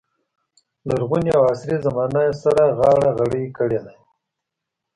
لرغونې 0.87 1.31
او 1.37 1.43
عصري 1.51 1.77
زمانه 1.85 2.19
یې 2.27 2.33
سره 2.43 2.63
غاړه 2.77 3.09
غړۍ 3.17 3.45
کړې 3.57 3.79
دي. 3.85 3.95